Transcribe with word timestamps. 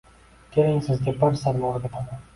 Keling, 0.55 0.81
sizga 0.87 1.13
bir 1.25 1.37
sirni 1.45 1.71
o`rgataman 1.73 2.09